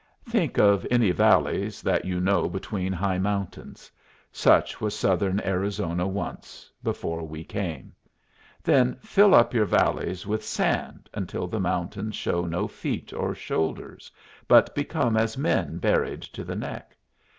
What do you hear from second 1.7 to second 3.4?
that you know between high